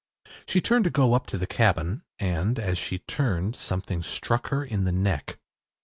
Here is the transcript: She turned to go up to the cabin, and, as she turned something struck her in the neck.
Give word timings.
She 0.47 0.61
turned 0.61 0.83
to 0.85 0.89
go 0.89 1.13
up 1.13 1.27
to 1.27 1.37
the 1.37 1.45
cabin, 1.45 2.01
and, 2.17 2.57
as 2.57 2.79
she 2.79 2.97
turned 2.97 3.55
something 3.55 4.01
struck 4.01 4.47
her 4.47 4.65
in 4.65 4.83
the 4.83 4.91
neck. 4.91 5.37